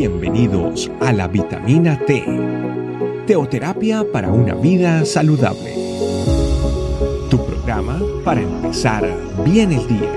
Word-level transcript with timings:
Bienvenidos 0.00 0.90
a 1.02 1.12
la 1.12 1.28
vitamina 1.28 1.98
T, 2.06 2.24
teoterapia 3.26 4.02
para 4.10 4.30
una 4.30 4.54
vida 4.54 5.04
saludable. 5.04 5.74
Tu 7.28 7.36
programa 7.44 8.00
para 8.24 8.40
empezar 8.40 9.06
bien 9.44 9.72
el 9.72 9.86
día. 9.86 10.10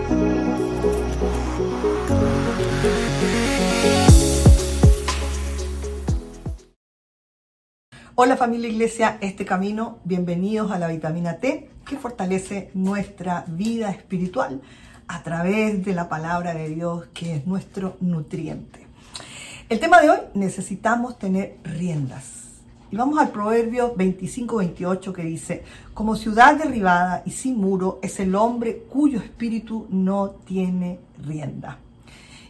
Hola 8.15 8.37
familia 8.37 8.69
Iglesia, 8.69 9.17
este 9.19 9.43
camino, 9.43 9.99
bienvenidos 10.05 10.71
a 10.71 10.79
la 10.79 10.87
vitamina 10.87 11.39
T 11.39 11.69
que 11.85 11.97
fortalece 11.97 12.71
nuestra 12.73 13.43
vida 13.49 13.91
espiritual 13.91 14.61
a 15.09 15.23
través 15.23 15.83
de 15.83 15.93
la 15.93 16.07
palabra 16.07 16.53
de 16.53 16.69
Dios 16.69 17.07
que 17.13 17.35
es 17.35 17.45
nuestro 17.45 17.97
nutriente. 17.99 18.82
El 19.69 19.79
tema 19.79 20.01
de 20.01 20.09
hoy, 20.09 20.17
necesitamos 20.33 21.17
tener 21.17 21.57
riendas. 21.63 22.43
Y 22.91 22.97
vamos 22.97 23.17
al 23.17 23.29
Proverbio 23.29 23.95
25-28 23.95 25.13
que 25.13 25.23
dice, 25.23 25.63
como 25.93 26.15
ciudad 26.15 26.55
derribada 26.55 27.23
y 27.25 27.31
sin 27.31 27.57
muro 27.57 27.97
es 28.03 28.19
el 28.19 28.35
hombre 28.35 28.83
cuyo 28.89 29.19
espíritu 29.19 29.87
no 29.89 30.31
tiene 30.45 30.99
rienda. 31.25 31.79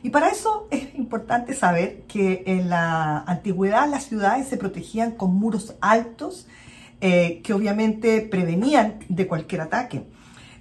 Y 0.01 0.09
para 0.09 0.29
eso 0.29 0.67
es 0.71 0.95
importante 0.95 1.53
saber 1.53 2.01
que 2.07 2.43
en 2.47 2.69
la 2.69 3.19
antigüedad 3.19 3.87
las 3.87 4.05
ciudades 4.05 4.47
se 4.47 4.57
protegían 4.57 5.11
con 5.11 5.35
muros 5.35 5.75
altos 5.81 6.47
eh, 6.99 7.41
que 7.43 7.53
obviamente 7.53 8.21
prevenían 8.21 8.99
de 9.07 9.27
cualquier 9.27 9.61
ataque. 9.61 10.03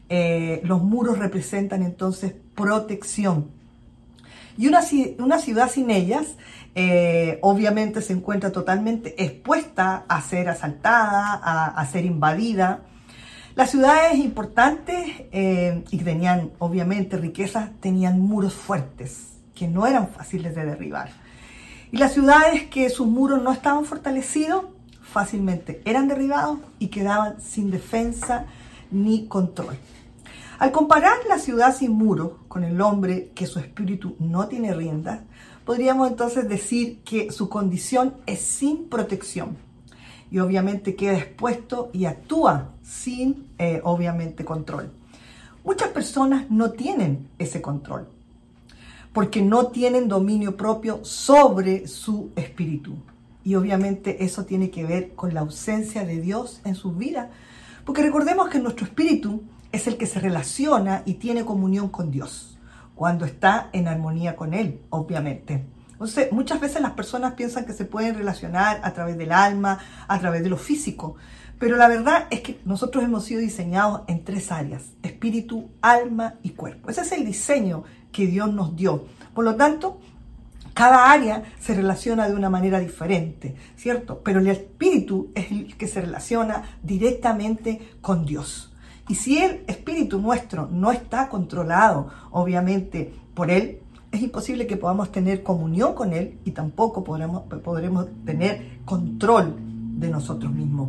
Eh, 0.09 0.61
los 0.65 0.83
muros 0.83 1.19
representan 1.19 1.83
entonces 1.83 2.35
protección. 2.55 3.62
Y 4.57 4.69
una, 4.69 4.81
una 5.19 5.39
ciudad 5.39 5.71
sin 5.71 5.91
ellas 5.91 6.37
eh, 6.75 7.39
obviamente 7.43 8.01
se 8.01 8.13
encuentra 8.13 8.51
totalmente 8.51 9.23
expuesta 9.23 10.05
a 10.09 10.21
ser 10.23 10.49
asaltada, 10.49 11.35
a, 11.35 11.87
ser 11.87 12.05
invadida. 12.05 12.83
Las 13.55 13.71
ciudades 13.71 14.19
importantes 14.19 15.07
y 15.31 15.99
que 15.99 16.05
tenían 16.05 16.51
obviamente 16.59 17.19
riquezas 17.19 17.71
tenían 17.81 18.21
muros 18.21 18.55
fuertes 18.55 19.33
que 19.55 19.69
no 19.69 19.87
eran 19.87 20.09
fáciles 20.09 20.55
de 20.55 20.65
derribar. 20.65 21.11
Y 21.91 21.99
las 21.99 22.15
ciudades 22.15 22.65
que 22.65 22.89
sus 22.89 23.07
muros 23.07 23.43
no 23.43 23.53
estaban 23.53 23.85
fortalecidos, 23.85 24.65
fácilmente 25.03 25.83
eran 25.85 26.09
derribados 26.09 26.59
y 26.79 26.89
quedaban 26.89 27.41
sin 27.41 27.71
defensa 27.71 28.47
ni 28.91 29.27
control. 29.27 29.77
Al 30.63 30.71
comparar 30.71 31.17
la 31.29 31.41
ciudad 31.41 31.77
sin 31.77 31.91
muros 31.91 32.35
con 32.47 32.63
el 32.63 32.81
hombre 32.81 33.33
que 33.35 33.47
su 33.47 33.59
espíritu 33.59 34.15
no 34.21 34.47
tiene 34.47 34.73
rienda, 34.73 35.25
podríamos 35.65 36.09
entonces 36.09 36.49
decir 36.49 37.01
que 37.01 37.33
su 37.33 37.49
condición 37.49 38.15
es 38.27 38.43
sin 38.43 38.89
protección 38.89 39.57
y 40.31 40.39
obviamente 40.39 40.95
queda 40.95 41.19
expuesto 41.19 41.91
y 41.93 42.05
actúa 42.05 42.75
sin, 42.81 43.49
eh, 43.59 43.81
obviamente, 43.83 44.45
control. 44.45 44.93
Muchas 45.65 45.89
personas 45.89 46.49
no 46.49 46.71
tienen 46.71 47.27
ese 47.41 47.61
control 47.61 48.07
porque 49.13 49.43
no 49.43 49.67
tienen 49.67 50.07
dominio 50.07 50.57
propio 50.57 51.05
sobre 51.05 51.89
su 51.89 52.31
espíritu. 52.37 52.95
Y 53.43 53.57
obviamente 53.57 54.25
eso 54.25 54.45
tiene 54.45 54.71
que 54.71 54.85
ver 54.85 55.17
con 55.17 55.35
la 55.35 55.41
ausencia 55.41 56.05
de 56.05 56.21
Dios 56.21 56.61
en 56.65 56.77
su 56.77 56.93
vida. 56.93 57.31
Porque 57.85 58.03
recordemos 58.03 58.49
que 58.49 58.61
nuestro 58.61 58.87
espíritu 58.87 59.43
es 59.73 59.87
el 59.87 59.97
que 59.97 60.07
se 60.07 60.21
relaciona 60.21 61.03
y 61.05 61.15
tiene 61.15 61.45
comunión 61.45 61.89
con 61.89 62.11
Dios, 62.11 62.59
cuando 62.95 63.25
está 63.25 63.71
en 63.73 63.89
armonía 63.89 64.37
con 64.37 64.55
Él, 64.55 64.81
obviamente. 64.91 65.65
Entonces, 65.93 66.31
muchas 66.33 66.61
veces 66.61 66.83
las 66.83 66.93
personas 66.93 67.35
piensan 67.35 67.65
que 67.65 67.73
se 67.73 67.85
pueden 67.85 68.15
relacionar 68.15 68.81
a 68.83 68.93
través 68.93 69.17
del 69.17 69.33
alma, 69.33 69.79
a 70.09 70.19
través 70.19 70.43
de 70.43 70.51
lo 70.51 70.57
físico, 70.57 71.17
pero 71.59 71.77
la 71.77 71.87
verdad 71.87 72.27
es 72.31 72.41
que 72.41 72.61
nosotros 72.65 73.05
hemos 73.05 73.25
sido 73.25 73.41
diseñados 73.41 74.03
en 74.09 74.25
tres 74.25 74.51
áreas, 74.51 74.83
espíritu, 75.03 75.71
alma 75.81 76.35
y 76.43 76.51
cuerpo. 76.51 76.91
Ese 76.91 77.03
es 77.03 77.13
el 77.13 77.25
diseño 77.25 77.85
que 78.11 78.27
Dios 78.27 78.53
nos 78.53 78.75
dio. 78.75 79.07
Por 79.33 79.45
lo 79.45 79.55
tanto, 79.55 80.01
cada 80.75 81.13
área 81.13 81.45
se 81.61 81.75
relaciona 81.75 82.29
de 82.29 82.35
una 82.35 82.51
manera 82.51 82.81
diferente, 82.81 83.55
¿cierto? 83.77 84.23
Pero 84.25 84.41
el 84.41 84.49
espíritu 84.49 85.31
es 85.37 85.53
el 85.53 85.77
que 85.77 85.87
se 85.87 86.01
relaciona 86.01 86.79
directamente 86.83 87.93
con 88.01 88.27
Dios. 88.27 88.72
Y 89.13 89.15
si 89.15 89.37
el 89.37 89.63
espíritu 89.67 90.23
nuestro 90.23 90.71
no 90.73 90.91
está 90.91 91.29
controlado, 91.29 92.09
obviamente, 92.31 93.13
por 93.35 93.51
Él, 93.51 93.81
es 94.11 94.23
imposible 94.23 94.67
que 94.67 94.79
podamos 94.79 95.13
tener 95.13 95.43
comunión 95.43 95.95
con 95.95 96.15
Él 96.15 96.39
y 96.47 96.53
tampoco 96.53 97.05
podremos, 97.05 97.43
podremos 97.63 98.07
tener 98.25 98.79
control 98.87 99.55
de 99.99 100.09
nosotros 100.09 100.51
mismos. 100.51 100.89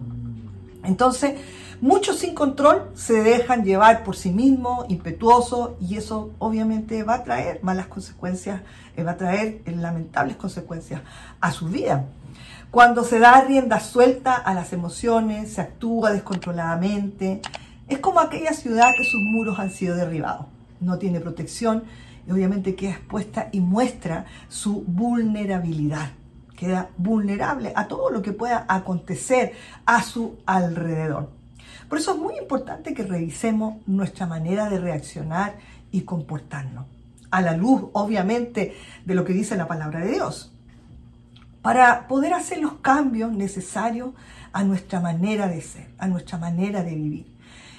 Entonces, 0.86 1.34
muchos 1.82 2.20
sin 2.20 2.34
control 2.34 2.92
se 2.94 3.22
dejan 3.24 3.66
llevar 3.66 4.06
por 4.06 4.16
sí 4.16 4.32
mismos, 4.32 4.86
impetuosos, 4.88 5.72
y 5.82 5.98
eso 5.98 6.32
obviamente 6.40 7.04
va 7.04 7.16
a 7.16 7.24
traer 7.26 7.60
malas 7.62 7.88
consecuencias, 7.88 8.62
eh, 8.96 9.04
va 9.04 9.12
a 9.12 9.18
traer 9.18 9.64
lamentables 9.66 10.38
consecuencias 10.38 11.02
a 11.42 11.52
su 11.52 11.68
vida. 11.68 12.06
Cuando 12.72 13.04
se 13.04 13.20
da 13.20 13.42
rienda 13.42 13.82
suelta 13.82 14.34
a 14.34 14.54
las 14.54 14.72
emociones, 14.72 15.54
se 15.54 15.62
actúa 15.62 16.12
descontroladamente, 16.12 17.42
es 17.94 18.00
como 18.00 18.20
aquella 18.20 18.54
ciudad 18.54 18.92
que 18.98 19.04
sus 19.04 19.22
muros 19.22 19.60
han 19.60 19.72
sido 19.72 19.96
derribados. 19.96 20.48
No 20.80 20.98
tiene 20.98 21.20
protección 21.20 21.84
y 22.28 22.32
obviamente 22.32 22.76
queda 22.76 22.92
expuesta 22.92 23.50
y 23.52 23.60
muestra 23.60 24.26
su 24.50 24.84
vulnerabilidad 24.84 26.12
queda 26.64 26.90
vulnerable 26.98 27.74
a 27.76 27.88
todo 27.88 28.10
lo 28.10 28.22
que 28.22 28.32
pueda 28.32 28.66
acontecer 28.70 29.54
a 29.86 30.02
su 30.02 30.38
alrededor. 30.46 31.30
Por 31.90 31.98
eso 31.98 32.14
es 32.14 32.18
muy 32.20 32.38
importante 32.38 32.94
que 32.94 33.04
revisemos 33.04 33.86
nuestra 33.86 34.28
manera 34.28 34.70
de 34.70 34.80
reaccionar 34.80 35.56
y 35.92 36.02
comportarnos, 36.02 36.86
a 37.32 37.42
la 37.42 37.58
luz, 37.58 37.90
obviamente, 37.94 38.76
de 39.06 39.16
lo 39.16 39.26
que 39.26 39.34
dice 39.34 39.58
la 39.58 39.68
palabra 39.68 40.00
de 40.00 40.12
Dios, 40.12 40.54
para 41.62 42.08
poder 42.08 42.34
hacer 42.34 42.60
los 42.60 42.76
cambios 42.76 43.32
necesarios 43.32 44.12
a 44.54 44.64
nuestra 44.64 45.00
manera 45.00 45.48
de 45.48 45.62
ser, 45.62 45.90
a 45.98 46.08
nuestra 46.08 46.38
manera 46.38 46.84
de 46.84 46.96
vivir 46.96 47.33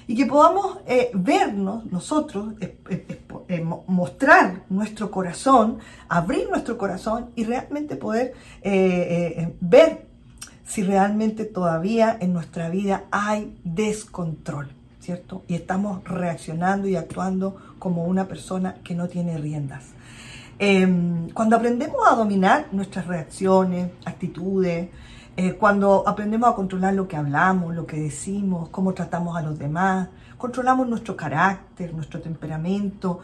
y 0.07 0.15
que 0.15 0.25
podamos 0.25 0.79
eh, 0.87 1.11
vernos 1.13 1.85
nosotros, 1.85 2.53
eh, 2.59 3.65
mostrar 3.87 4.63
nuestro 4.69 5.09
corazón, 5.09 5.79
abrir 6.07 6.49
nuestro 6.49 6.77
corazón 6.77 7.31
y 7.35 7.43
realmente 7.43 7.95
poder 7.95 8.33
eh, 8.61 9.53
ver 9.61 10.05
si 10.65 10.83
realmente 10.83 11.45
todavía 11.45 12.17
en 12.19 12.33
nuestra 12.33 12.69
vida 12.69 13.03
hay 13.11 13.57
descontrol, 13.63 14.69
¿cierto? 14.99 15.43
Y 15.47 15.55
estamos 15.55 16.03
reaccionando 16.03 16.87
y 16.87 16.95
actuando 16.95 17.55
como 17.79 18.05
una 18.05 18.27
persona 18.27 18.75
que 18.83 18.95
no 18.95 19.07
tiene 19.07 19.37
riendas. 19.37 19.85
Em, 20.57 21.29
cuando 21.31 21.57
aprendemos 21.57 21.97
a 22.09 22.15
dominar 22.15 22.67
nuestras 22.71 23.07
reacciones, 23.07 23.91
actitudes, 24.05 24.89
eh, 25.37 25.53
cuando 25.53 26.07
aprendemos 26.07 26.49
a 26.49 26.55
controlar 26.55 26.93
lo 26.93 27.07
que 27.07 27.17
hablamos, 27.17 27.75
lo 27.75 27.85
que 27.85 27.97
decimos, 27.97 28.69
cómo 28.69 28.93
tratamos 28.93 29.35
a 29.35 29.41
los 29.41 29.59
demás, 29.59 30.07
controlamos 30.37 30.87
nuestro 30.87 31.17
carácter, 31.17 31.93
nuestro 31.93 32.21
temperamento, 32.21 33.19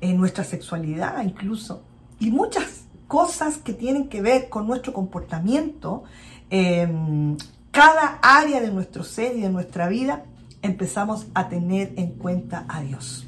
eh, 0.00 0.14
nuestra 0.14 0.44
sexualidad 0.44 1.22
incluso, 1.22 1.82
y 2.20 2.30
muchas 2.30 2.84
cosas 3.08 3.58
que 3.58 3.72
tienen 3.72 4.08
que 4.08 4.22
ver 4.22 4.48
con 4.48 4.66
nuestro 4.66 4.92
comportamiento, 4.92 6.04
em, 6.50 7.36
cada 7.72 8.18
área 8.22 8.60
de 8.60 8.70
nuestro 8.70 9.02
ser 9.02 9.36
y 9.36 9.40
de 9.40 9.50
nuestra 9.50 9.88
vida, 9.88 10.24
empezamos 10.62 11.26
a 11.34 11.48
tener 11.48 11.92
en 11.96 12.12
cuenta 12.12 12.64
a 12.68 12.80
Dios. 12.80 13.25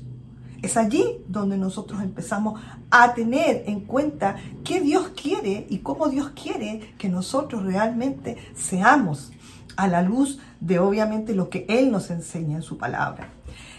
Es 0.62 0.76
allí 0.76 1.18
donde 1.28 1.56
nosotros 1.56 2.02
empezamos 2.02 2.60
a 2.90 3.14
tener 3.14 3.64
en 3.66 3.80
cuenta 3.80 4.36
qué 4.64 4.80
Dios 4.80 5.12
quiere 5.20 5.66
y 5.70 5.78
cómo 5.78 6.08
Dios 6.08 6.30
quiere 6.30 6.94
que 6.98 7.08
nosotros 7.08 7.64
realmente 7.64 8.36
seamos 8.56 9.30
a 9.76 9.86
la 9.86 10.02
luz 10.02 10.40
de 10.60 10.80
obviamente 10.80 11.34
lo 11.34 11.48
que 11.48 11.64
Él 11.68 11.92
nos 11.92 12.10
enseña 12.10 12.56
en 12.56 12.62
su 12.62 12.76
palabra. 12.76 13.28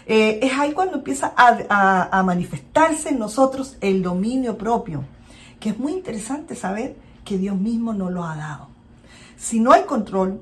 Eh, 0.06 0.40
es 0.42 0.58
ahí 0.58 0.72
cuando 0.72 0.96
empieza 0.96 1.32
a, 1.36 2.22
manifestarse 2.24 3.10
en 3.10 3.18
nosotros 3.18 3.76
el 3.80 4.02
dominio 4.02 4.56
propio, 4.56 5.04
que 5.60 5.68
es 5.70 5.78
muy 5.78 5.92
interesante 5.92 6.56
saber 6.56 6.96
que 7.24 7.36
Dios 7.36 7.56
mismo 7.56 7.92
nos 7.92 8.10
lo 8.10 8.24
ha 8.24 8.34
dado. 8.34 8.68
Si 9.36 9.60
no 9.60 9.72
hay 9.72 9.82
control, 9.82 10.40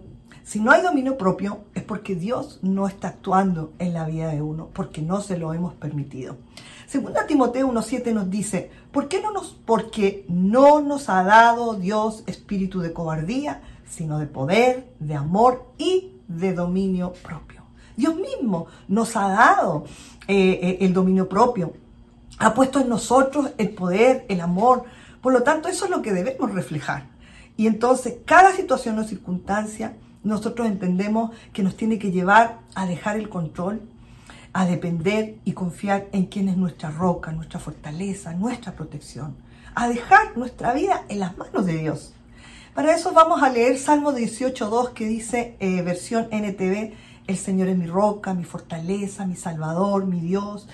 si 0.48 0.60
no 0.60 0.70
hay 0.70 0.80
dominio 0.80 1.18
propio, 1.18 1.64
es 1.74 1.82
porque 1.82 2.14
Dios 2.14 2.58
no 2.62 2.88
está 2.88 3.08
actuando 3.08 3.74
en 3.78 3.92
la 3.92 4.06
vida 4.06 4.28
de 4.28 4.40
uno, 4.40 4.70
porque 4.72 5.02
no 5.02 5.20
se 5.20 5.36
lo 5.36 5.52
hemos 5.52 5.74
permitido. 5.74 6.36
Segunda 6.86 7.26
Timoteo 7.26 7.70
1.7 7.70 8.14
nos 8.14 8.30
dice, 8.30 8.70
¿por 8.90 9.08
qué 9.08 9.20
no 9.20 9.30
nos, 9.30 9.48
porque 9.66 10.24
no 10.26 10.80
nos 10.80 11.10
ha 11.10 11.22
dado 11.22 11.74
Dios 11.74 12.24
espíritu 12.26 12.80
de 12.80 12.94
cobardía, 12.94 13.60
sino 13.86 14.18
de 14.18 14.24
poder, 14.24 14.88
de 15.00 15.16
amor 15.16 15.66
y 15.76 16.12
de 16.28 16.54
dominio 16.54 17.12
propio? 17.22 17.64
Dios 17.94 18.16
mismo 18.16 18.68
nos 18.88 19.16
ha 19.16 19.28
dado 19.28 19.84
eh, 20.28 20.60
eh, 20.62 20.78
el 20.80 20.94
dominio 20.94 21.28
propio, 21.28 21.74
ha 22.38 22.54
puesto 22.54 22.80
en 22.80 22.88
nosotros 22.88 23.50
el 23.58 23.68
poder, 23.74 24.24
el 24.30 24.40
amor, 24.40 24.84
Por 25.20 25.34
lo 25.34 25.42
tanto, 25.42 25.68
eso 25.68 25.84
es 25.84 25.90
lo 25.90 26.00
que 26.00 26.14
debemos 26.14 26.50
reflejar. 26.54 27.04
Y 27.58 27.66
entonces, 27.66 28.14
cada 28.24 28.52
situación 28.52 28.98
o 28.98 29.04
circunstancia, 29.04 29.94
nosotros 30.24 30.66
entendemos 30.66 31.30
que 31.52 31.62
nos 31.62 31.76
tiene 31.76 31.98
que 31.98 32.10
llevar 32.10 32.58
a 32.74 32.86
dejar 32.86 33.16
el 33.16 33.28
control, 33.28 33.82
a 34.52 34.66
depender 34.66 35.36
y 35.44 35.52
confiar 35.52 36.08
en 36.12 36.26
quién 36.26 36.48
es 36.48 36.56
nuestra 36.56 36.90
roca, 36.90 37.32
nuestra 37.32 37.60
fortaleza, 37.60 38.32
nuestra 38.32 38.72
protección, 38.72 39.36
a 39.74 39.88
dejar 39.88 40.36
nuestra 40.36 40.72
vida 40.72 41.04
en 41.08 41.20
las 41.20 41.36
manos 41.36 41.66
de 41.66 41.78
Dios. 41.78 42.14
Para 42.74 42.94
eso 42.94 43.12
vamos 43.12 43.42
a 43.42 43.50
leer 43.50 43.78
Salmo 43.78 44.12
18.2 44.12 44.92
que 44.92 45.06
dice, 45.06 45.56
eh, 45.60 45.82
versión 45.82 46.28
NTV, 46.30 46.92
el 47.28 47.36
Señor 47.36 47.68
es 47.68 47.76
mi 47.76 47.86
roca, 47.86 48.32
mi 48.32 48.44
fortaleza, 48.44 49.26
mi 49.26 49.36
salvador, 49.36 50.06
mi 50.06 50.20
Dios. 50.20 50.66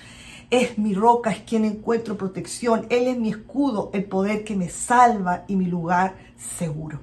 Es 0.49 0.77
mi 0.77 0.93
roca, 0.93 1.31
es 1.31 1.39
quien 1.39 1.65
encuentro 1.65 2.17
protección. 2.17 2.87
Él 2.89 3.07
es 3.07 3.17
mi 3.17 3.29
escudo, 3.29 3.89
el 3.93 4.05
poder 4.05 4.45
que 4.45 4.55
me 4.55 4.69
salva 4.69 5.43
y 5.49 5.57
mi 5.57 5.65
lugar 5.65 6.15
seguro. 6.37 7.01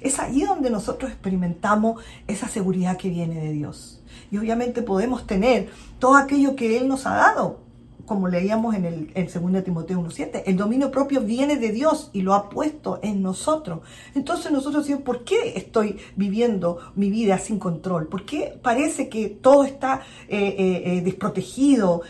Es 0.00 0.18
ahí 0.18 0.42
donde 0.42 0.70
nosotros 0.70 1.10
experimentamos 1.10 2.02
esa 2.26 2.48
seguridad 2.48 2.96
que 2.96 3.10
viene 3.10 3.40
de 3.40 3.52
Dios. 3.52 4.02
Y 4.30 4.38
obviamente 4.38 4.82
podemos 4.82 5.26
tener 5.26 5.68
todo 5.98 6.16
aquello 6.16 6.56
que 6.56 6.78
Él 6.78 6.88
nos 6.88 7.06
ha 7.06 7.14
dado, 7.14 7.60
como 8.06 8.28
leíamos 8.28 8.74
en 8.74 8.84
el 8.84 9.12
2 9.14 9.64
Timoteo 9.64 10.00
1.7. 10.00 10.42
El 10.46 10.56
dominio 10.56 10.90
propio 10.90 11.20
viene 11.20 11.56
de 11.56 11.70
Dios 11.70 12.10
y 12.12 12.22
lo 12.22 12.34
ha 12.34 12.48
puesto 12.48 13.00
en 13.02 13.22
nosotros. 13.22 13.80
Entonces 14.14 14.50
nosotros 14.50 14.84
decimos, 14.84 15.02
¿por 15.02 15.24
qué 15.24 15.54
estoy 15.56 15.98
viviendo 16.16 16.78
mi 16.94 17.10
vida 17.10 17.38
sin 17.38 17.58
control? 17.58 18.08
¿Por 18.08 18.24
qué 18.24 18.58
parece 18.62 19.08
que 19.08 19.28
todo 19.28 19.64
está 19.64 20.02
eh, 20.28 20.54
eh, 20.58 20.82
eh, 20.84 21.00
desprotegido? 21.02 22.02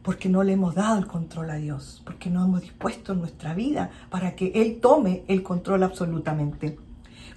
porque 0.00 0.30
no 0.30 0.42
le 0.42 0.54
hemos 0.54 0.74
dado 0.74 0.98
el 0.98 1.06
control 1.06 1.50
a 1.50 1.56
Dios, 1.56 2.00
porque 2.02 2.30
no 2.30 2.42
hemos 2.42 2.62
dispuesto 2.62 3.14
nuestra 3.14 3.52
vida 3.52 3.90
para 4.08 4.34
que 4.34 4.52
Él 4.54 4.78
tome 4.80 5.22
el 5.28 5.42
control 5.42 5.82
absolutamente. 5.82 6.78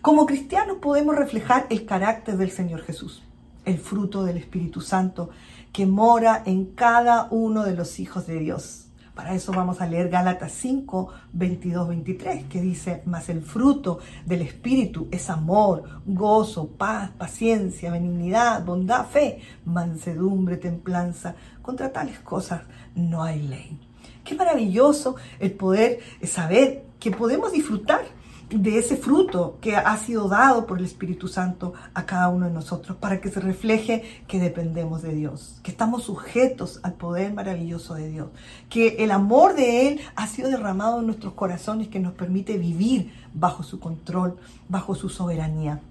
Como 0.02 0.26
cristianos 0.26 0.78
podemos 0.82 1.16
reflejar 1.16 1.68
el 1.70 1.86
carácter 1.86 2.36
del 2.36 2.50
Señor 2.50 2.82
Jesús, 2.82 3.22
el 3.66 3.78
fruto 3.78 4.24
del 4.24 4.38
Espíritu 4.38 4.82
Santo 4.82 5.30
que 5.72 5.86
mora 5.86 6.42
en 6.44 6.66
cada 6.66 7.28
uno 7.30 7.64
de 7.64 7.76
los 7.76 8.00
hijos 8.00 8.26
de 8.26 8.40
Dios. 8.40 8.88
Para 9.14 9.36
eso 9.36 9.52
vamos 9.52 9.80
a 9.80 9.86
leer 9.86 10.10
Gálatas 10.10 10.54
5, 10.54 11.10
22, 11.34 11.88
23, 11.90 12.46
que 12.46 12.62
dice, 12.62 13.04
mas 13.06 13.30
el 13.30 13.44
fruto 13.44 14.00
del 14.26 14.42
Espíritu 14.42 15.08
es 15.12 15.30
amor, 15.30 16.02
gozo, 16.08 16.70
paz, 16.70 17.12
paciencia, 17.12 17.92
benignidad, 17.92 18.66
bondad, 18.66 19.06
fe, 19.06 19.42
mansedumbre, 19.66 20.58
templanza. 20.58 21.36
Contra 21.62 21.92
tales 21.92 22.18
cosas 22.22 22.64
no 22.96 23.22
hay 23.22 23.44
ley. 23.44 23.80
Qué 24.24 24.34
maravilloso 24.34 25.16
el 25.40 25.52
poder 25.52 26.00
saber 26.24 26.86
que 27.00 27.12
podemos 27.12 27.52
disfrutar 27.52 28.02
de 28.52 28.78
ese 28.78 28.98
fruto 28.98 29.58
que 29.62 29.76
ha 29.76 29.96
sido 29.98 30.28
dado 30.28 30.66
por 30.66 30.80
el 30.80 30.86
Espíritu 30.86 31.28
Santo 31.28 31.74
a 31.94 32.06
cada 32.06 32.30
uno 32.30 32.48
de 32.48 32.54
nosotros 32.54 32.98
para 32.98 33.22
que 33.22 33.30
se 33.30 33.40
refleje 33.40 34.04
que 34.28 34.40
dependemos 34.40 35.02
de 35.02 35.14
Dios, 35.14 35.60
que 35.64 35.72
estamos 35.72 36.04
sujetos 36.04 36.80
al 36.84 36.94
poder 36.94 37.34
maravilloso 37.34 37.94
de 37.94 38.10
Dios, 38.10 38.30
que 38.70 38.98
el 39.00 39.12
amor 39.12 39.56
de 39.56 39.88
Él 39.88 40.02
ha 40.16 40.28
sido 40.28 40.50
derramado 40.50 41.00
en 41.00 41.08
nuestros 41.08 41.34
corazones 41.34 41.88
que 41.88 42.00
nos 42.00 42.14
permite 42.14 42.58
vivir 42.58 43.14
bajo 43.34 43.64
su 43.64 43.80
control, 43.80 44.38
bajo 44.68 44.96
su 44.96 45.10
soberanía. 45.10 45.82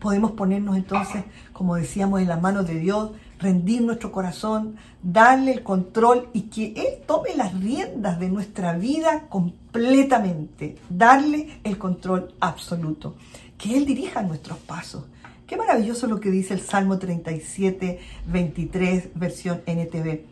Podemos 0.00 0.32
ponernos 0.32 0.76
entonces, 0.76 1.24
como 1.52 1.76
decíamos, 1.76 2.20
en 2.20 2.28
las 2.28 2.40
manos 2.40 2.66
de 2.66 2.78
Dios, 2.78 3.10
rendir 3.38 3.82
nuestro 3.82 4.10
corazón, 4.12 4.76
darle 5.02 5.52
el 5.52 5.62
control 5.62 6.28
y 6.32 6.42
que 6.42 6.72
Él 6.76 7.04
tome 7.06 7.34
las 7.36 7.58
riendas 7.58 8.18
de 8.18 8.28
nuestra 8.28 8.74
vida 8.74 9.26
completamente, 9.28 10.76
darle 10.88 11.60
el 11.64 11.78
control 11.78 12.34
absoluto, 12.40 13.16
que 13.58 13.76
Él 13.76 13.84
dirija 13.86 14.22
nuestros 14.22 14.58
pasos. 14.58 15.04
Qué 15.46 15.56
maravilloso 15.56 16.06
lo 16.06 16.20
que 16.20 16.30
dice 16.30 16.54
el 16.54 16.60
Salmo 16.60 16.98
37, 16.98 18.00
23, 18.26 19.10
versión 19.14 19.62
NTV. 19.66 20.24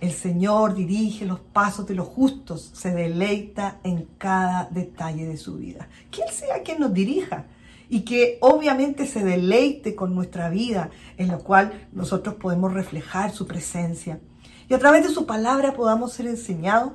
El 0.00 0.12
Señor 0.12 0.74
dirige 0.74 1.26
los 1.26 1.40
pasos 1.40 1.86
de 1.86 1.94
los 1.94 2.08
justos, 2.08 2.70
se 2.74 2.90
deleita 2.90 3.78
en 3.84 4.06
cada 4.16 4.68
detalle 4.70 5.26
de 5.26 5.36
su 5.36 5.56
vida. 5.56 5.88
Que 6.10 6.22
sea 6.30 6.62
quien 6.62 6.80
nos 6.80 6.92
dirija 6.92 7.46
y 7.90 8.02
que 8.02 8.38
obviamente 8.40 9.06
se 9.06 9.24
deleite 9.24 9.96
con 9.96 10.14
nuestra 10.14 10.48
vida, 10.48 10.90
en 11.16 11.28
la 11.28 11.38
cual 11.38 11.88
nosotros 11.92 12.36
podemos 12.36 12.72
reflejar 12.72 13.32
su 13.32 13.46
presencia. 13.46 14.20
Y 14.68 14.74
a 14.74 14.78
través 14.78 15.02
de 15.02 15.12
su 15.12 15.26
palabra 15.26 15.74
podamos 15.74 16.12
ser 16.12 16.28
enseñados 16.28 16.92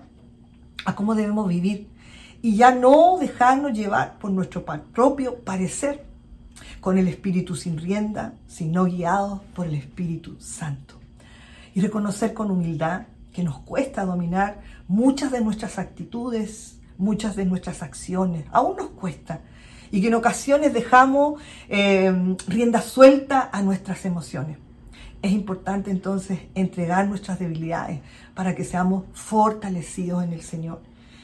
a 0.86 0.95
cómo 0.95 1.13
debemos 1.13 1.50
vivir 1.50 1.89
y 2.42 2.56
ya 2.56 2.74
no 2.74 3.18
dejarnos 3.19 3.74
llevar 3.74 4.18
por 4.19 4.31
nuestro 4.31 4.63
propio 4.63 5.39
parecer, 5.39 6.06
con 6.80 6.97
el 6.97 7.07
Espíritu 7.09 7.56
sin 7.56 7.77
rienda, 7.77 8.36
sino 8.47 8.86
guiados 8.86 9.42
por 9.53 9.65
el 9.65 9.74
Espíritu 9.74 10.39
Santo. 10.39 10.95
Y 11.74 11.81
reconocer 11.81 12.33
con 12.33 12.51
humildad 12.51 13.07
que 13.33 13.44
nos 13.44 13.59
cuesta 13.59 14.06
dominar 14.06 14.62
muchas 14.88 15.31
de 15.31 15.42
nuestras 15.42 15.77
actitudes, 15.77 16.80
muchas 16.97 17.36
de 17.36 17.45
nuestras 17.45 17.81
acciones, 17.81 18.45
aún 18.51 18.77
nos 18.77 18.92
cuesta, 18.92 19.42
y 19.92 20.02
que 20.02 20.08
en 20.08 20.16
ocasiones 20.16 20.74
dejamos 20.74 21.42
eh, 21.70 22.36
rienda 22.48 22.82
suelta 22.82 23.50
a 23.52 23.62
nuestras 23.62 24.06
emociones. 24.06 24.58
Es 25.22 25.32
importante 25.32 25.90
entonces 25.90 26.40
entregar 26.54 27.08
nuestras 27.08 27.40
debilidades 27.40 28.02
para 28.36 28.56
que 28.56 28.64
seamos 28.64 29.06
fortalecidos 29.14 30.24
en 30.24 30.34
el 30.34 30.42
Señor 30.42 30.82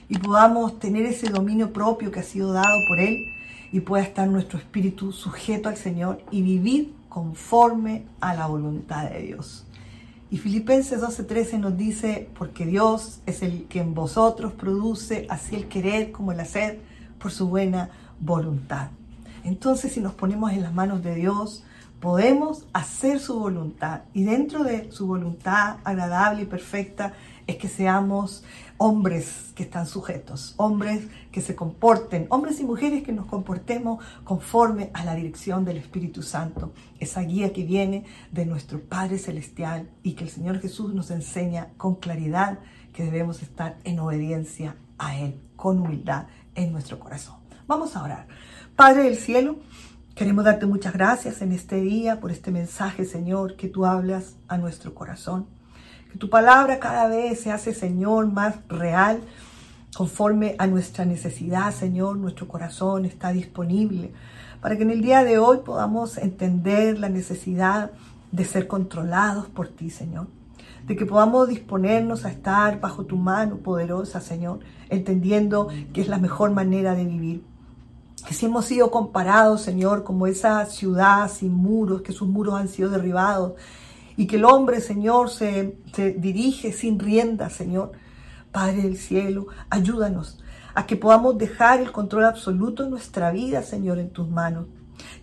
y 0.10 0.18
podamos 0.18 0.78
tener 0.80 1.06
ese 1.06 1.30
dominio 1.30 1.72
propio 1.72 2.12
que 2.12 2.20
ha 2.20 2.24
sido 2.24 2.52
dado 2.52 2.78
por 2.88 3.00
Él 3.00 3.28
y 3.72 3.80
pueda 3.80 4.04
estar 4.04 4.28
nuestro 4.28 4.60
espíritu 4.60 5.14
sujeto 5.14 5.70
al 5.70 5.78
Señor 5.78 6.22
y 6.32 6.42
vivir 6.42 6.94
conforme 7.08 8.04
a 8.20 8.34
la 8.34 8.48
voluntad 8.48 9.10
de 9.10 9.22
Dios. 9.22 9.66
Y 10.30 10.38
Filipenses 10.38 11.02
12:13 11.02 11.60
nos 11.60 11.78
dice, 11.78 12.30
porque 12.38 12.66
Dios 12.66 13.22
es 13.26 13.42
el 13.42 13.66
que 13.66 13.80
en 13.80 13.94
vosotros 13.94 14.52
produce 14.52 15.28
así 15.30 15.56
el 15.56 15.68
querer 15.68 16.12
como 16.12 16.32
el 16.32 16.40
hacer 16.40 16.80
por 17.18 17.32
su 17.32 17.48
buena 17.48 17.90
voluntad. 18.22 18.90
Entonces, 19.44 19.94
si 19.94 20.00
nos 20.00 20.14
ponemos 20.14 20.52
en 20.52 20.62
las 20.62 20.74
manos 20.74 21.04
de 21.04 21.16
Dios, 21.16 21.64
podemos 22.00 22.66
hacer 22.74 23.20
su 23.20 23.40
voluntad. 23.40 24.02
Y 24.14 24.24
dentro 24.24 24.64
de 24.64 24.92
su 24.92 25.08
voluntad 25.08 25.78
agradable 25.84 26.44
y 26.44 26.46
perfecta 26.46 27.14
es 27.48 27.58
que 27.58 27.68
seamos 27.68 28.44
hombres 28.78 29.52
que 29.56 29.64
están 29.64 29.86
sujetos, 29.86 30.56
hombres 30.58 31.08
que 31.32 31.42
se 31.42 31.56
comporten, 31.56 32.26
hombres 32.30 32.60
y 32.60 32.64
mujeres 32.64 33.04
que 33.04 33.12
nos 33.12 33.28
comportemos 33.28 34.04
conforme 34.24 34.90
a 34.94 35.06
la 35.06 35.14
dirección 35.14 35.66
del 35.66 35.78
Espíritu 35.78 36.24
Santo, 36.24 36.74
esa 37.00 37.22
guía 37.22 37.54
que 37.54 37.64
viene 37.64 38.06
de 38.32 38.46
nuestro 38.46 38.80
Padre 38.82 39.20
Celestial 39.20 39.90
y 40.02 40.14
que 40.14 40.24
el 40.24 40.32
Señor 40.32 40.60
Jesús 40.60 40.94
nos 40.94 41.12
enseña 41.12 41.70
con 41.78 41.96
claridad 41.96 42.60
que 42.94 43.04
debemos 43.04 43.44
estar 43.44 43.78
en 43.84 44.00
obediencia 44.00 44.76
a 44.98 45.18
Él, 45.18 45.40
con 45.56 45.80
humildad 45.80 46.26
en 46.56 46.72
nuestro 46.72 47.00
corazón. 47.00 47.41
Vamos 47.72 47.96
a 47.96 48.04
orar. 48.04 48.28
Padre 48.76 49.04
del 49.04 49.16
cielo, 49.16 49.56
queremos 50.14 50.44
darte 50.44 50.66
muchas 50.66 50.92
gracias 50.92 51.42
en 51.42 51.54
este 51.54 51.78
día 51.78 52.20
por 52.20 52.30
este 52.30 52.52
mensaje, 52.52 53.06
Señor, 53.06 53.56
que 53.56 53.70
tú 53.70 53.86
hablas 53.86 54.36
a 54.50 54.58
nuestro 54.58 54.94
corazón. 54.94 55.46
Que 56.12 56.18
tu 56.18 56.30
palabra 56.30 56.80
cada 56.80 57.08
vez 57.08 57.40
se 57.40 57.50
hace, 57.50 57.74
Señor, 57.74 58.28
más 58.28 58.56
real, 58.68 59.22
conforme 59.96 60.58
a 60.60 60.68
nuestra 60.68 61.06
necesidad, 61.06 61.74
Señor. 61.74 62.18
Nuestro 62.18 62.46
corazón 62.46 63.06
está 63.06 63.32
disponible 63.32 64.12
para 64.60 64.76
que 64.76 64.84
en 64.84 64.92
el 64.92 65.02
día 65.02 65.24
de 65.24 65.38
hoy 65.38 65.60
podamos 65.64 66.18
entender 66.18 67.00
la 67.00 67.08
necesidad 67.08 67.92
de 68.34 68.44
ser 68.44 68.68
controlados 68.68 69.48
por 69.48 69.70
ti, 69.70 69.90
Señor. 69.90 70.28
De 70.88 70.98
que 70.98 71.06
podamos 71.06 71.48
disponernos 71.48 72.26
a 72.26 72.32
estar 72.32 72.82
bajo 72.82 73.06
tu 73.06 73.16
mano 73.16 73.60
poderosa, 73.60 74.20
Señor, 74.20 74.60
entendiendo 74.90 75.70
que 75.94 76.02
es 76.02 76.10
la 76.10 76.18
mejor 76.18 76.52
manera 76.52 76.96
de 76.96 77.06
vivir 77.06 77.51
si 78.30 78.46
hemos 78.46 78.66
sido 78.66 78.92
comparados, 78.92 79.62
Señor, 79.62 80.04
como 80.04 80.28
esa 80.28 80.66
ciudad 80.66 81.30
sin 81.30 81.54
muros, 81.54 82.02
que 82.02 82.12
sus 82.12 82.28
muros 82.28 82.56
han 82.56 82.68
sido 82.68 82.90
derribados, 82.90 83.54
y 84.16 84.28
que 84.28 84.36
el 84.36 84.46
hombre, 84.46 84.82
Señor, 84.82 85.30
se, 85.30 85.78
dirige 86.18 86.72
sin 86.74 87.00
rienda, 87.00 87.50
Señor. 87.50 87.92
Padre 88.52 88.84
del 88.84 88.98
cielo, 88.98 89.48
ayúdanos 89.70 90.38
a 90.74 90.86
que 90.86 90.98
podamos 90.98 91.38
dejar 91.38 91.80
el 91.80 91.92
control 91.92 92.26
absoluto 92.26 92.84
de 92.84 92.90
nuestra 92.90 93.32
vida, 93.32 93.64
Señor, 93.64 93.98
en 93.98 94.10
tus 94.10 94.30
manos. 94.30 94.68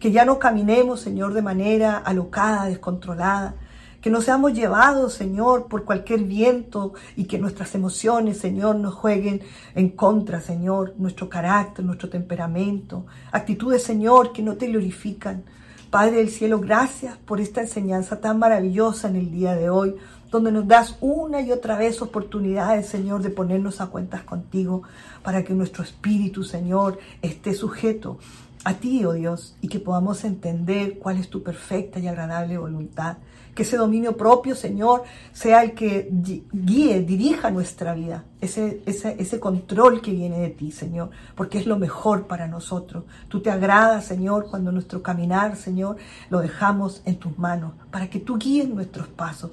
Que 0.00 0.12
ya 0.12 0.24
no 0.24 0.38
caminemos, 0.38 1.00
Señor, 1.00 1.34
de 1.34 1.42
manera 1.42 1.96
alocada, 1.98 2.64
descontrolada, 2.66 3.54
que 4.00 4.10
no 4.10 4.20
seamos 4.20 4.52
llevados, 4.52 5.14
Señor, 5.14 5.66
por 5.66 5.84
cualquier 5.84 6.20
viento 6.20 6.94
y 7.16 7.24
que 7.24 7.38
nuestras 7.38 7.74
emociones, 7.74 8.38
Señor, 8.38 8.76
nos 8.76 8.94
jueguen 8.94 9.42
en 9.74 9.90
contra, 9.90 10.40
Señor, 10.40 10.94
nuestro 10.98 11.28
carácter, 11.28 11.84
nuestro 11.84 12.08
temperamento, 12.08 13.06
actitudes, 13.32 13.82
Señor, 13.82 14.32
que 14.32 14.42
no 14.42 14.56
te 14.56 14.68
glorifican. 14.68 15.42
Padre 15.90 16.18
del 16.18 16.28
cielo, 16.28 16.60
gracias 16.60 17.16
por 17.16 17.40
esta 17.40 17.62
enseñanza 17.62 18.20
tan 18.20 18.38
maravillosa 18.38 19.08
en 19.08 19.16
el 19.16 19.30
día 19.30 19.54
de 19.54 19.70
hoy, 19.70 19.96
donde 20.30 20.52
nos 20.52 20.68
das 20.68 20.96
una 21.00 21.40
y 21.40 21.50
otra 21.50 21.76
vez 21.76 22.02
oportunidades, 22.02 22.86
Señor, 22.86 23.22
de 23.22 23.30
ponernos 23.30 23.80
a 23.80 23.86
cuentas 23.86 24.22
contigo 24.22 24.82
para 25.22 25.42
que 25.42 25.54
nuestro 25.54 25.82
espíritu, 25.82 26.44
Señor, 26.44 26.98
esté 27.22 27.54
sujeto 27.54 28.18
a 28.64 28.74
ti, 28.74 29.04
oh 29.04 29.12
Dios, 29.12 29.54
y 29.60 29.68
que 29.68 29.80
podamos 29.80 30.24
entender 30.24 30.98
cuál 30.98 31.18
es 31.18 31.28
tu 31.28 31.42
perfecta 31.42 31.98
y 31.98 32.08
agradable 32.08 32.58
voluntad. 32.58 33.18
Que 33.54 33.62
ese 33.62 33.76
dominio 33.76 34.16
propio, 34.16 34.54
Señor, 34.54 35.02
sea 35.32 35.62
el 35.62 35.72
que 35.72 36.08
guíe, 36.52 37.00
dirija 37.02 37.50
nuestra 37.50 37.94
vida. 37.94 38.24
Ese, 38.40 38.82
ese, 38.86 39.16
ese 39.18 39.40
control 39.40 40.00
que 40.00 40.12
viene 40.12 40.38
de 40.38 40.50
ti, 40.50 40.70
Señor, 40.70 41.10
porque 41.34 41.58
es 41.58 41.66
lo 41.66 41.76
mejor 41.76 42.28
para 42.28 42.46
nosotros. 42.46 43.04
Tú 43.28 43.40
te 43.40 43.50
agradas, 43.50 44.04
Señor, 44.04 44.46
cuando 44.48 44.70
nuestro 44.70 45.02
caminar, 45.02 45.56
Señor, 45.56 45.96
lo 46.30 46.40
dejamos 46.40 47.02
en 47.04 47.16
tus 47.16 47.36
manos, 47.36 47.72
para 47.90 48.08
que 48.08 48.20
tú 48.20 48.38
guíes 48.38 48.68
nuestros 48.68 49.08
pasos. 49.08 49.50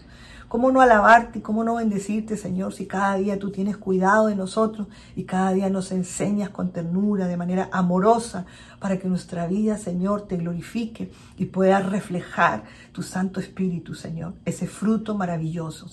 ¿Cómo 0.55 0.71
no 0.71 0.79
alabarte 0.79 1.41
cómo 1.41 1.65
no 1.65 1.75
bendecirte, 1.75 2.38
Señor, 2.38 2.74
si 2.74 2.85
cada 2.85 3.17
día 3.17 3.38
tú 3.38 3.51
tienes 3.51 3.75
cuidado 3.75 4.27
de 4.27 4.38
nosotros 4.38 4.88
y 5.13 5.25
cada 5.25 5.51
día 5.51 5.69
nos 5.69 5.91
enseñas 5.91 6.50
con 6.50 6.71
ternura, 6.71 7.27
de 7.27 7.35
manera 7.35 7.67
amorosa, 7.74 8.45
para 8.79 8.97
que 8.97 9.09
nuestra 9.09 9.47
vida, 9.47 9.77
Señor, 9.77 10.29
te 10.29 10.38
glorifique 10.38 11.12
y 11.38 11.47
pueda 11.47 11.81
reflejar 11.81 12.63
tu 12.93 13.03
Santo 13.03 13.41
Espíritu, 13.41 13.95
Señor, 13.95 14.35
ese 14.45 14.65
fruto 14.65 15.13
maravilloso. 15.13 15.88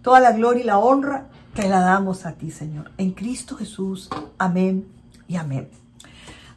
Toda 0.00 0.20
la 0.20 0.32
gloria 0.32 0.62
y 0.62 0.66
la 0.66 0.78
honra 0.78 1.26
te 1.52 1.68
la 1.68 1.80
damos 1.80 2.24
a 2.24 2.32
ti, 2.32 2.50
Señor. 2.50 2.92
En 2.96 3.10
Cristo 3.10 3.56
Jesús. 3.56 4.08
Amén 4.38 4.86
y 5.28 5.36
amén. 5.36 5.68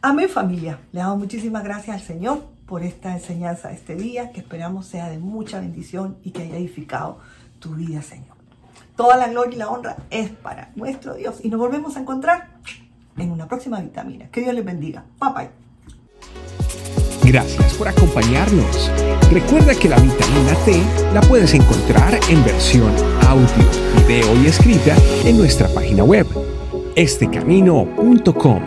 Amén 0.01 0.30
familia. 0.30 0.80
Le 0.94 1.01
damos 1.01 1.18
muchísimas 1.18 1.65
gracias 1.65 1.98
al 1.98 2.01
Señor 2.01 2.55
por 2.65 2.84
esta 2.84 3.13
enseñanza 3.13 3.69
de 3.69 3.75
este 3.75 3.95
día, 3.95 4.31
que 4.31 4.39
esperamos 4.39 4.88
sea 4.88 5.10
de 5.10 5.19
mucha 5.19 5.60
bendición 5.60 6.17
y 6.24 6.31
que 6.31 6.43
haya 6.43 6.57
edificado 6.57 7.19
tu 7.60 7.75
vida, 7.75 8.01
Señor. 8.01 8.36
Toda 8.95 9.17
la 9.17 9.27
gloria 9.27 9.55
y 9.55 9.57
la 9.57 9.69
honra 9.69 9.98
es 10.10 10.29
para 10.29 10.72
nuestro 10.75 11.15
Dios. 11.15 11.39
Y 11.43 11.50
nos 11.50 11.60
volvemos 11.60 11.98
a 11.98 12.00
encontrar 12.00 12.48
en 13.17 13.31
una 13.31 13.48
próxima 13.48 13.79
vitamina. 13.81 14.27
Que 14.29 14.41
Dios 14.41 14.53
les 14.53 14.65
bendiga. 14.65 15.03
Bye 15.19 15.31
bye. 15.34 15.65
Gracias 17.24 17.74
por 17.74 17.88
acompañarnos. 17.88 18.91
Recuerda 19.31 19.74
que 19.75 19.89
la 19.89 19.98
vitamina 20.00 20.55
T 20.63 20.81
la 21.13 21.22
puedes 21.22 21.53
encontrar 21.53 22.17
en 22.29 22.43
versión 22.45 22.91
audio, 23.27 23.48
video 23.98 24.41
y 24.41 24.48
escrita 24.48 24.95
en 25.25 25.38
nuestra 25.38 25.67
página 25.69 26.03
web, 26.03 26.27
estecamino.com. 26.95 28.62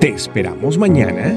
Te 0.00 0.08
esperamos 0.08 0.76
mañana 0.78 1.36